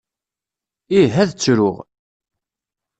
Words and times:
Ih, 0.99 1.13
ad 1.21 1.29
ttruɣ. 1.31 1.75